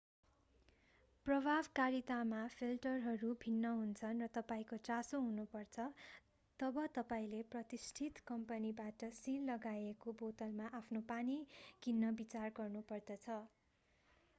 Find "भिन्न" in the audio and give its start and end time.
3.41-3.73